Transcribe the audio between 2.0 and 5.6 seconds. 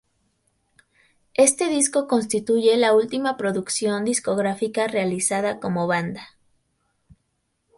constituye la última producción discográfica realizada